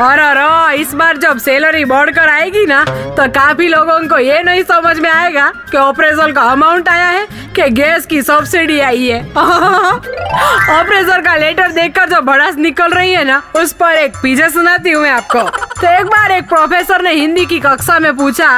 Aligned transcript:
और 0.00 0.20
और 0.20 0.38
और, 0.38 0.74
इस 0.74 0.92
बार 0.94 1.16
जब 1.16 1.38
सैलरी 1.38 1.84
बढ़कर 1.84 2.28
आएगी 2.28 2.64
ना 2.66 2.84
तो 3.16 3.26
काफ़ी 3.28 3.68
लोगों 3.68 3.98
को 4.08 4.18
ये 4.18 4.42
नहीं 4.42 4.62
समझ 4.62 4.98
में 4.98 5.10
आएगा 5.10 5.52
कि 5.70 5.76
ऑपरेशन 5.76 6.32
का 6.32 6.42
अमाउंट 6.42 6.88
आया 6.88 7.08
है 7.08 7.26
कि 7.56 7.68
गैस 7.70 8.06
की 8.06 8.22
सब्सिडी 8.22 8.78
आई 8.80 9.06
है। 9.06 9.20
ऑपरेशन 10.78 11.22
का 11.22 11.36
लेटर 11.36 11.72
देखकर 11.72 12.08
जो 12.08 12.20
भड़ास 12.22 12.56
निकल 12.56 12.90
रही 12.90 13.12
है 13.12 13.24
ना 13.24 13.42
उस 13.56 13.72
पर 13.72 13.94
एक 13.94 14.16
पीजे 14.22 14.48
सुनाती 14.50 14.90
हूँ 14.90 15.02
मैं 15.02 15.10
आपको। 15.10 15.69
तो 15.80 15.88
एक 15.88 16.06
बार 16.06 16.32
एक 16.32 16.48
प्रोफेसर 16.48 17.02
ने 17.02 17.12
हिंदी 17.12 17.44
की 17.46 17.58
कक्षा 17.60 17.98
में 17.98 18.16
पूछा 18.16 18.48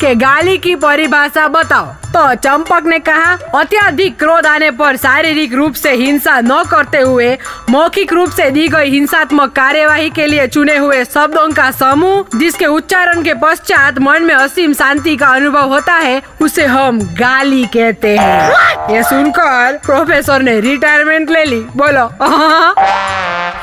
कि 0.00 0.14
गाली 0.14 0.56
की 0.58 0.74
परिभाषा 0.76 1.46
बताओ। 1.48 1.86
तो 2.14 2.34
चंपक 2.34 2.86
ने 2.86 2.98
कहा 2.98 3.32
अत्याधिक 3.54 4.18
क्रोध 4.18 4.46
आने 4.46 4.70
पर 4.70 4.96
शारीरिक 4.96 5.52
रूप 5.54 5.74
से 5.74 5.92
हिंसा 5.94 6.40
न 6.40 6.62
करते 6.70 7.00
हुए 7.00 7.36
मौखिक 7.70 8.12
रूप 8.12 8.30
से 8.30 8.50
दी 8.50 8.66
गई 8.68 8.90
हिंसात्मक 8.90 9.52
कार्यवाही 9.52 10.10
के 10.10 10.26
लिए 10.26 10.46
चुने 10.48 10.76
हुए 10.76 11.04
शब्दों 11.04 11.48
का 11.50 11.70
समूह 11.70 12.38
जिसके 12.38 12.66
उच्चारण 12.68 13.22
के 13.22 13.34
पश्चात 13.42 13.98
मन 13.98 14.22
में 14.22 14.34
असीम 14.34 14.72
शांति 14.72 15.16
का 15.16 15.28
अनुभव 15.28 15.72
होता 15.72 15.94
है 15.94 16.20
उसे 16.42 16.64
हम 16.66 17.00
गाली 17.20 17.64
कहते 17.66 18.16
हैं। 18.16 18.94
ये 18.94 19.02
सुनकर 19.02 19.78
प्रोफेसर 19.86 20.42
ने 20.42 20.58
रिटायरमेंट 20.60 21.30
ले 21.30 21.44
ली। 21.44 21.60
बोलो 21.76 22.10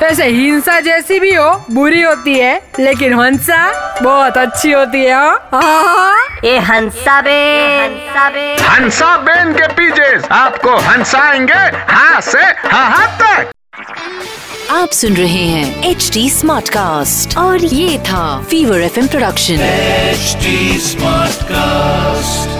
वैसे 0.02 0.26
हिंसा 0.26 0.78
जैसी 0.80 1.18
भी 1.20 1.34
हो 1.34 1.50
बुरी 1.70 2.00
होती 2.02 2.34
है 2.38 2.54
लेकिन 2.80 3.14
हंसा 3.20 3.60
बहुत 4.02 4.36
अच्छी 4.38 4.70
होती 4.72 5.04
है 5.04 5.14
हाँ? 5.54 6.16
ये 6.44 6.58
हंसा 6.68 7.20
बे 7.20 7.38
हंसा 7.76 8.28
बे 8.30 8.46
हंसा 8.62 9.16
बेन 9.18 9.52
के 9.52 9.66
पीजे 9.74 10.10
आपको 10.34 10.76
हंसाएँगे 10.88 11.62
हाँ 11.92 12.20
से 12.20 12.44
हाँ 12.68 13.06
तक 13.22 13.52
आप 14.70 14.90
सुन 14.90 15.14
रहे 15.16 15.44
हैं 15.46 15.90
एच 15.90 16.10
डी 16.14 16.28
स्मार्ट 16.30 16.68
कास्ट 16.68 17.36
और 17.38 17.64
ये 17.64 17.98
था 18.08 18.26
fever 18.50 18.80
F 18.80 19.00
production 19.08 19.60
H 19.60 20.36
smart 20.82 21.28
Smartcast. 21.42 22.57